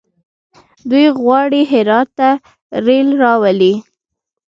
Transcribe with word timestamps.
دوی 0.89 1.05
غواړي 1.19 1.61
هرات 1.71 2.09
ته 2.19 2.29
ریل 2.85 3.09
راولي. 3.23 3.73